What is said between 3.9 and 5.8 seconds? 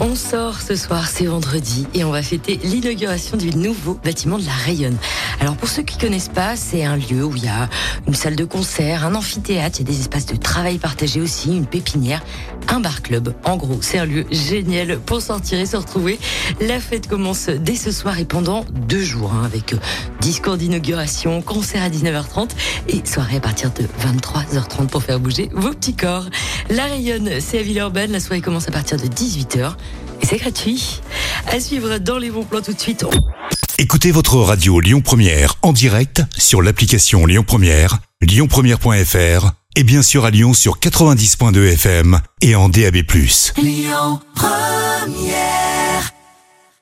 bâtiment de la Rayonne. Alors pour